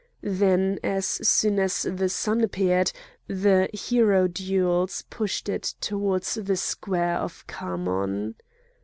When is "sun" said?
2.09-2.41